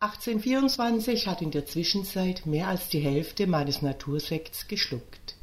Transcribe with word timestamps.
1824 0.00 1.26
hat 1.26 1.42
in 1.42 1.50
der 1.50 1.66
Zwischenzeit 1.66 2.46
mehr 2.46 2.68
als 2.68 2.88
die 2.88 3.00
Hälfte 3.00 3.48
meines 3.48 3.82
Natursekts 3.82 4.68
geschluckt. 4.68 5.34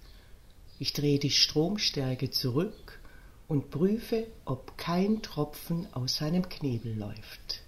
Ich 0.79 0.93
drehe 0.93 1.19
die 1.19 1.29
Stromstärke 1.29 2.31
zurück 2.31 3.01
und 3.49 3.69
prüfe, 3.69 4.27
ob 4.45 4.77
kein 4.77 5.21
Tropfen 5.21 5.93
aus 5.93 6.15
seinem 6.15 6.47
Knebel 6.47 6.97
läuft. 6.97 7.63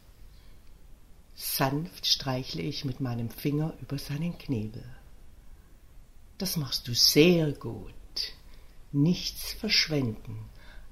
Sanft 1.35 2.05
streichle 2.05 2.61
ich 2.61 2.85
mit 2.85 3.01
meinem 3.01 3.31
Finger 3.31 3.73
über 3.81 3.97
seinen 3.97 4.37
Knebel. 4.37 4.85
Das 6.37 6.55
machst 6.55 6.87
du 6.87 6.93
sehr 6.93 7.51
gut. 7.51 7.93
Nichts 8.93 9.51
verschwenden, 9.51 10.45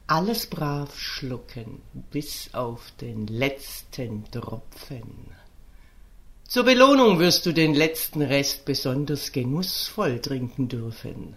alles 0.07 0.47
brav 0.47 0.99
schlucken, 0.99 1.81
bis 2.11 2.53
auf 2.53 2.91
den 2.99 3.27
letzten 3.27 4.29
Tropfen. 4.29 5.33
Zur 6.47 6.63
Belohnung 6.63 7.17
wirst 7.17 7.45
du 7.47 7.53
den 7.53 7.73
letzten 7.73 8.21
Rest 8.21 8.65
besonders 8.65 9.31
genussvoll 9.31 10.21
trinken 10.21 10.67
dürfen. 10.67 11.35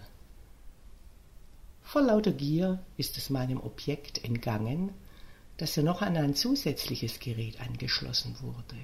Vor 1.81 2.03
lauter 2.03 2.31
Gier 2.31 2.83
ist 2.97 3.17
es 3.17 3.31
meinem 3.31 3.59
Objekt 3.59 4.23
entgangen, 4.23 4.91
dass 5.57 5.75
er 5.75 5.83
noch 5.83 6.03
an 6.03 6.15
ein 6.15 6.35
zusätzliches 6.35 7.19
Gerät 7.19 7.59
angeschlossen 7.59 8.35
wurde. 8.41 8.77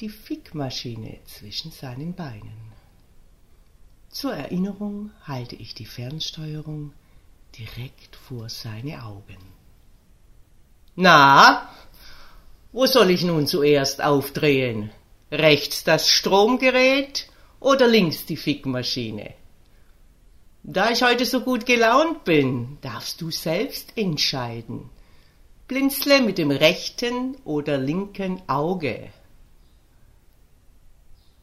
Die 0.00 0.10
Fickmaschine 0.10 1.20
zwischen 1.24 1.72
seinen 1.72 2.12
Beinen. 2.14 2.72
Zur 4.10 4.34
Erinnerung 4.34 5.10
halte 5.22 5.56
ich 5.56 5.74
die 5.74 5.86
Fernsteuerung 5.86 6.92
direkt 7.58 8.14
vor 8.14 8.50
seine 8.50 9.04
Augen. 9.04 9.38
Na, 10.94 11.71
wo 12.72 12.86
soll 12.86 13.10
ich 13.10 13.22
nun 13.22 13.46
zuerst 13.46 14.02
aufdrehen? 14.02 14.90
Rechts 15.30 15.84
das 15.84 16.08
Stromgerät 16.08 17.28
oder 17.60 17.86
links 17.86 18.24
die 18.26 18.36
Fickmaschine? 18.36 19.34
Da 20.62 20.90
ich 20.90 21.02
heute 21.02 21.26
so 21.26 21.40
gut 21.40 21.66
gelaunt 21.66 22.24
bin, 22.24 22.78
darfst 22.80 23.20
du 23.20 23.30
selbst 23.30 23.96
entscheiden. 23.96 24.90
Blinzle 25.68 26.22
mit 26.22 26.38
dem 26.38 26.50
rechten 26.50 27.36
oder 27.44 27.78
linken 27.78 28.42
Auge. 28.48 29.10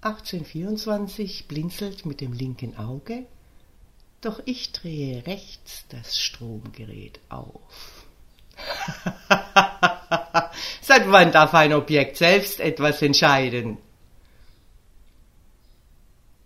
1824 0.01 1.47
blinzelt 1.47 2.05
mit 2.05 2.21
dem 2.21 2.31
linken 2.31 2.77
Auge, 2.77 3.25
doch 4.21 4.41
ich 4.45 4.71
drehe 4.71 5.25
rechts 5.27 5.85
das 5.89 6.17
Stromgerät 6.17 7.19
auf. 7.27 7.98
Seit 11.09 11.25
wann 11.25 11.31
darf 11.31 11.55
ein 11.55 11.73
Objekt 11.73 12.17
selbst 12.17 12.59
etwas 12.59 13.01
entscheiden? 13.01 13.79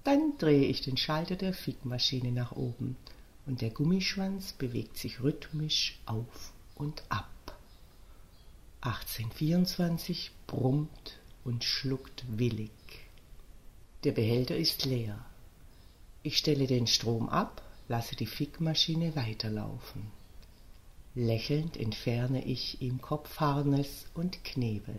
Dann 0.05 0.38
drehe 0.38 0.67
ich 0.67 0.80
den 0.80 0.95
Schalter 0.95 1.36
der 1.36 1.53
Fickmaschine 1.53 2.31
nach 2.31 2.53
oben 2.53 2.95
und 3.45 3.59
der 3.59 3.72
Gummischwanz 3.72 4.53
bewegt 4.53 4.97
sich 4.97 5.22
rhythmisch 5.22 5.99
auf 6.05 6.54
und 6.76 7.04
ab. 7.10 7.58
1824 8.83 10.32
brummt 10.48 11.20
und 11.43 11.65
schluckt 11.65 12.23
willig. 12.30 12.71
Der 14.05 14.14
Behälter 14.14 14.55
ist 14.55 14.86
leer. 14.86 15.20
Ich 16.21 16.38
stelle 16.38 16.67
den 16.67 16.88
Strom 16.88 17.27
ab, 17.27 17.61
lasse 17.89 18.15
die 18.15 18.27
Fickmaschine 18.27 19.14
weiterlaufen. 19.17 20.23
Lächelnd 21.16 21.78
entferne 21.78 22.44
ich 22.44 22.82
ihm 22.82 23.00
Kopfharnes 23.00 24.08
und 24.16 24.44
Knebel. 24.44 24.96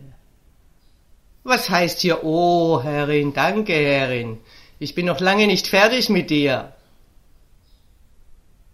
Was 1.43 1.69
heißt 1.69 1.99
hier 1.99 2.23
Oh, 2.23 2.81
Herrin, 2.81 3.33
danke, 3.33 3.73
Herrin. 3.73 4.39
Ich 4.79 4.95
bin 4.95 5.05
noch 5.05 5.19
lange 5.19 5.45
nicht 5.45 5.67
fertig 5.67 6.09
mit 6.09 6.29
dir. 6.29 6.73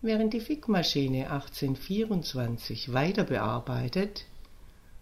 Während 0.03 0.33
die 0.33 0.39
Fickmaschine 0.39 1.31
1824 1.31 2.93
weiter 2.93 3.23
bearbeitet 3.23 4.25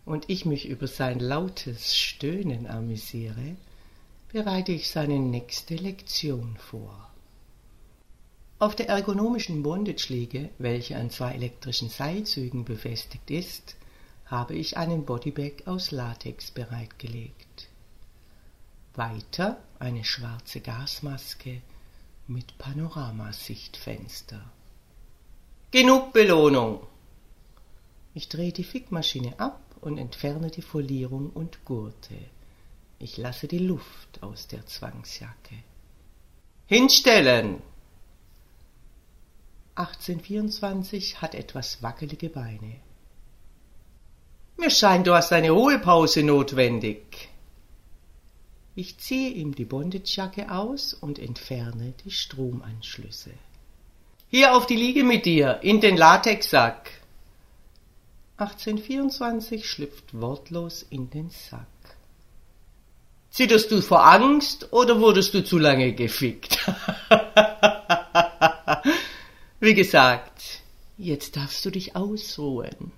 und 0.05 0.29
ich 0.29 0.45
mich 0.45 0.67
über 0.67 0.87
sein 0.87 1.19
lautes 1.19 1.95
Stöhnen 1.95 2.67
amüsiere, 2.67 3.55
bereite 4.31 4.71
ich 4.71 4.89
seine 4.89 5.19
nächste 5.19 5.75
Lektion 5.75 6.57
vor. 6.57 7.08
Auf 8.61 8.75
der 8.75 8.89
ergonomischen 8.89 9.63
Bondage-Liege, 9.63 10.49
welche 10.57 10.97
an 10.97 11.09
zwei 11.09 11.31
elektrischen 11.31 11.87
Seilzügen 11.87 12.65
befestigt 12.65 13.31
ist, 13.31 13.77
habe 14.25 14.53
ich 14.53 14.75
einen 14.75 15.05
Bodybag 15.05 15.65
aus 15.65 15.91
Latex 15.91 16.51
bereitgelegt. 16.51 17.69
Weiter 18.95 19.63
eine 19.79 20.03
schwarze 20.03 20.59
Gasmaske 20.59 21.61
mit 22.27 22.57
Panoramasichtfenster. 22.57 24.41
Genug 25.71 26.11
Belohnung! 26.11 26.85
Ich 28.13 28.27
drehe 28.27 28.51
die 28.51 28.65
Fickmaschine 28.65 29.39
ab 29.39 29.61
und 29.79 29.97
entferne 29.97 30.51
die 30.51 30.63
Folierung 30.63 31.29
und 31.29 31.63
Gurte. 31.63 32.17
Ich 32.99 33.15
lasse 33.15 33.47
die 33.47 33.59
Luft 33.59 34.21
aus 34.21 34.49
der 34.49 34.65
Zwangsjacke. 34.65 35.55
Hinstellen! 36.65 37.61
1824 39.79 41.21
hat 41.21 41.33
etwas 41.33 41.81
wackelige 41.81 42.29
Beine. 42.29 42.75
Mir 44.57 44.69
scheint, 44.69 45.07
du 45.07 45.13
hast 45.13 45.31
eine 45.31 45.51
Ruhepause 45.51 46.21
notwendig. 46.21 47.29
Ich 48.75 48.97
ziehe 48.97 49.29
ihm 49.29 49.55
die 49.55 49.63
Bondagejacke 49.63 50.51
aus 50.51 50.93
und 50.93 51.17
entferne 51.17 51.93
die 52.03 52.11
Stromanschlüsse. 52.11 53.31
Hier 54.27 54.53
auf 54.53 54.65
die 54.65 54.75
Liege 54.75 55.05
mit 55.05 55.25
dir, 55.25 55.59
in 55.61 55.79
den 55.79 55.95
Latexsack. 55.95 56.91
1824 58.35 59.65
schlüpft 59.65 60.19
wortlos 60.19 60.85
in 60.89 61.09
den 61.09 61.29
Sack. 61.29 61.67
Zitterst 63.31 63.71
du 63.71 63.81
vor 63.81 64.05
Angst 64.05 64.73
oder 64.73 64.99
wurdest 64.99 65.33
du 65.33 65.43
zu 65.43 65.57
lange 65.57 65.93
gefickt? 65.93 66.59
Wie 69.61 69.73
gesagt, 69.73 70.61
jetzt 70.97 71.35
darfst 71.35 71.65
du 71.65 71.69
dich 71.69 71.93
ausruhen. 71.93 72.93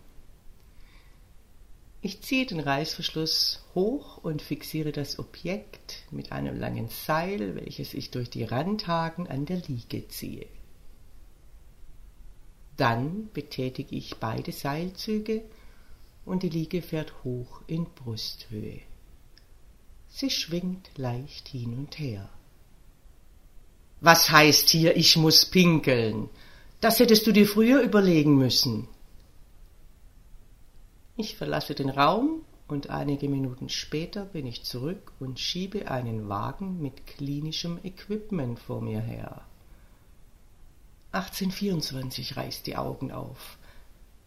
Ich 2.03 2.21
ziehe 2.21 2.45
den 2.45 2.59
Reißverschluss 2.59 3.63
hoch 3.73 4.17
und 4.17 4.43
fixiere 4.43 4.91
das 4.91 5.17
Objekt 5.17 6.03
mit 6.11 6.31
einem 6.31 6.59
langen 6.59 6.87
Seil, 6.89 7.55
welches 7.55 7.95
ich 7.95 8.11
durch 8.11 8.29
die 8.29 8.43
Randhaken 8.43 9.27
an 9.27 9.47
der 9.47 9.57
Liege 9.57 10.07
ziehe. 10.07 10.45
Dann 12.77 13.31
betätige 13.33 13.95
ich 13.95 14.17
beide 14.17 14.51
Seilzüge 14.51 15.41
und 16.25 16.43
die 16.43 16.49
Liege 16.49 16.83
fährt 16.83 17.23
hoch 17.23 17.61
in 17.65 17.85
Brusthöhe. 17.85 18.81
Sie 20.09 20.29
schwingt 20.29 20.91
leicht 20.95 21.47
hin 21.47 21.73
und 21.73 21.97
her. 21.97 22.29
Was 23.99 24.29
heißt 24.29 24.69
hier, 24.69 24.95
ich 24.95 25.15
muss 25.17 25.45
pinkeln? 25.47 26.29
Das 26.81 26.99
hättest 26.99 27.27
du 27.27 27.31
dir 27.31 27.47
früher 27.47 27.81
überlegen 27.81 28.37
müssen. 28.39 28.87
Ich 31.15 31.37
verlasse 31.37 31.75
den 31.75 31.89
Raum 31.89 32.41
und 32.67 32.89
einige 32.89 33.29
Minuten 33.29 33.69
später 33.69 34.25
bin 34.25 34.47
ich 34.47 34.63
zurück 34.63 35.11
und 35.19 35.39
schiebe 35.39 35.91
einen 35.91 36.27
Wagen 36.27 36.81
mit 36.81 37.05
klinischem 37.05 37.79
Equipment 37.83 38.57
vor 38.57 38.81
mir 38.81 38.99
her. 38.99 39.45
1824 41.11 42.35
reißt 42.35 42.65
die 42.65 42.77
Augen 42.77 43.11
auf. 43.11 43.59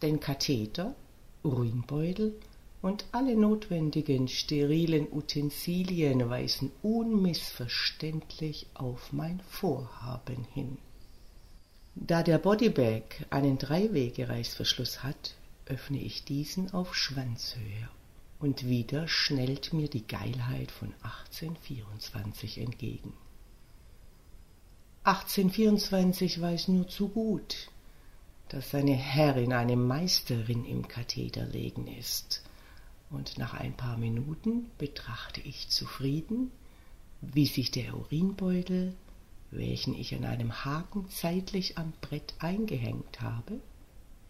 Den 0.01 0.21
Katheter, 0.21 0.95
Urinbeutel 1.43 2.39
und 2.81 3.05
alle 3.11 3.35
notwendigen 3.35 4.29
sterilen 4.29 5.11
Utensilien 5.11 6.29
weisen 6.29 6.71
unmissverständlich 6.83 8.67
auf 8.75 9.11
mein 9.11 9.41
Vorhaben 9.41 10.45
hin. 10.53 10.77
Da 11.95 12.23
der 12.23 12.39
Bodybag 12.39 13.03
einen 13.29 13.57
Dreiwege-Reißverschluss 13.57 15.01
hat, 15.01 15.35
öffne 15.65 15.97
ich 15.97 16.25
diesen 16.25 16.73
auf 16.73 16.93
Schwanzhöhe 16.93 17.89
und 18.39 18.67
wieder 18.67 19.07
schnellt 19.07 19.71
mir 19.71 19.87
die 19.87 20.05
Geilheit 20.05 20.71
von 20.71 20.93
1824 21.01 22.57
entgegen. 22.59 23.13
1824 25.05 26.41
weiß 26.41 26.67
nur 26.67 26.89
zu 26.89 27.07
gut, 27.07 27.69
dass 28.49 28.71
seine 28.71 28.93
Herrin 28.93 29.53
eine 29.53 29.77
Meisterin 29.77 30.65
im 30.65 30.87
Katheterlegen 30.87 31.87
ist, 31.87 32.43
und 33.09 33.37
nach 33.37 33.53
ein 33.53 33.77
paar 33.77 33.97
Minuten 33.97 34.69
betrachte 34.77 35.39
ich 35.41 35.69
zufrieden, 35.69 36.51
wie 37.21 37.45
sich 37.45 37.71
der 37.71 37.95
Urinbeutel, 37.95 38.95
welchen 39.51 39.93
ich 39.93 40.13
an 40.15 40.25
einem 40.25 40.65
Haken 40.65 41.09
zeitlich 41.09 41.77
am 41.77 41.93
Brett 42.01 42.33
eingehängt 42.39 43.21
habe, 43.21 43.59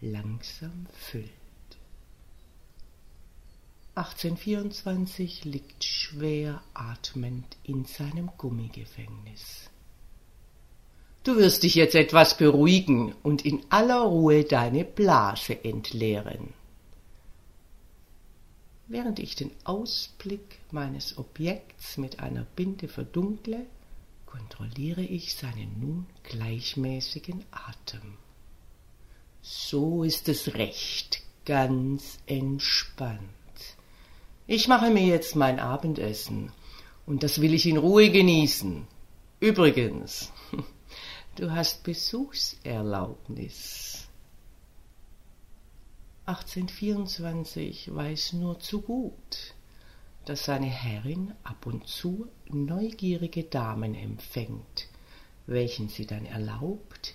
langsam 0.01 0.85
füllt. 0.93 1.29
1824 3.95 5.45
liegt 5.45 5.85
schwer 5.85 6.61
atmend 6.73 7.45
in 7.63 7.85
seinem 7.85 8.29
Gummigefängnis. 8.37 9.69
Du 11.23 11.37
wirst 11.37 11.63
dich 11.63 11.75
jetzt 11.75 11.95
etwas 11.95 12.37
beruhigen 12.37 13.13
und 13.23 13.45
in 13.45 13.63
aller 13.69 14.01
Ruhe 14.01 14.43
deine 14.43 14.83
Blase 14.83 15.63
entleeren. 15.63 16.53
Während 18.87 19.17
ich 19.17 19.35
den 19.35 19.49
Ausblick 19.63 20.59
meines 20.71 21.17
Objekts 21.17 21.97
mit 21.97 22.19
einer 22.19 22.45
Binde 22.55 22.87
verdunkle, 22.87 23.65
kontrolliere 24.35 25.01
ich 25.01 25.35
seinen 25.35 25.79
nun 25.79 26.07
gleichmäßigen 26.23 27.45
Atem. 27.51 28.17
So 29.41 30.03
ist 30.03 30.27
es 30.27 30.55
recht, 30.55 31.21
ganz 31.45 32.19
entspannt. 32.25 33.21
Ich 34.45 34.67
mache 34.67 34.89
mir 34.89 35.05
jetzt 35.05 35.37
mein 35.37 35.59
Abendessen 35.59 36.51
und 37.05 37.23
das 37.23 37.39
will 37.39 37.53
ich 37.53 37.65
in 37.65 37.77
Ruhe 37.77 38.09
genießen. 38.09 38.85
Übrigens, 39.39 40.33
du 41.35 41.51
hast 41.51 41.83
Besuchserlaubnis. 41.83 44.09
1824 46.25 47.95
weiß 47.95 48.33
nur 48.33 48.59
zu 48.59 48.81
gut, 48.81 49.54
dass 50.25 50.45
seine 50.45 50.67
Herrin 50.67 51.33
ab 51.43 51.65
und 51.65 51.87
zu 51.87 52.27
neugierige 52.49 53.43
Damen 53.43 53.95
empfängt, 53.95 54.87
welchen 55.45 55.89
sie 55.89 56.05
dann 56.05 56.25
erlaubt, 56.25 57.13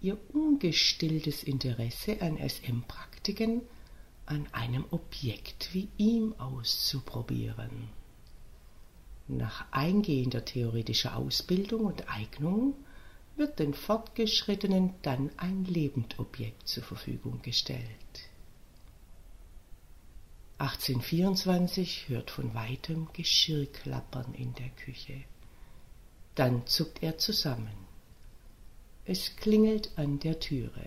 ihr 0.00 0.18
ungestilltes 0.32 1.42
Interesse 1.42 2.20
an 2.20 2.36
SM-Praktiken 2.38 3.62
an 4.26 4.46
einem 4.52 4.84
Objekt 4.90 5.70
wie 5.72 5.88
ihm 5.96 6.34
auszuprobieren. 6.38 7.88
Nach 9.28 9.64
eingehender 9.70 10.44
theoretischer 10.44 11.16
Ausbildung 11.16 11.86
und 11.86 12.08
Eignung 12.10 12.74
wird 13.36 13.58
den 13.58 13.74
Fortgeschrittenen 13.74 14.94
dann 15.02 15.30
ein 15.36 15.64
Lebendobjekt 15.64 16.68
zur 16.68 16.82
Verfügung 16.82 17.40
gestellt. 17.42 17.80
1824 20.60 22.10
hört 22.10 22.30
von 22.30 22.52
weitem 22.52 23.08
Geschirrklappern 23.14 24.34
in 24.34 24.52
der 24.52 24.68
Küche. 24.68 25.24
Dann 26.34 26.66
zuckt 26.66 27.02
er 27.02 27.16
zusammen. 27.16 27.72
Es 29.06 29.36
klingelt 29.36 29.90
an 29.96 30.18
der 30.20 30.38
Türe. 30.38 30.86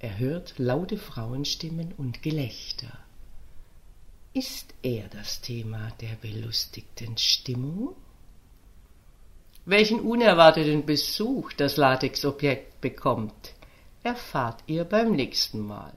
Er 0.00 0.18
hört 0.18 0.58
laute 0.58 0.98
Frauenstimmen 0.98 1.94
und 1.96 2.22
Gelächter. 2.22 2.98
Ist 4.34 4.74
er 4.82 5.08
das 5.08 5.40
Thema 5.40 5.90
der 6.02 6.14
belustigten 6.16 7.16
Stimmung? 7.16 7.96
Welchen 9.64 10.00
unerwarteten 10.00 10.84
Besuch 10.84 11.54
das 11.54 11.78
Latexobjekt 11.78 12.82
bekommt, 12.82 13.54
erfahrt 14.02 14.62
ihr 14.66 14.84
beim 14.84 15.12
nächsten 15.12 15.60
Mal. 15.66 15.96